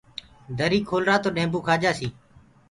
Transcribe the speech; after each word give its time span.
دري 0.57 0.79
کولرآ 0.89 1.15
توڏيمڀوُ 1.23 1.59
کآ 1.67 1.75
جآسيٚ 1.83 2.11